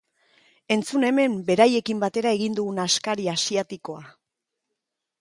[0.75, 4.05] Entzun hemen beraiekin batera egin dugun askari asiatikoa!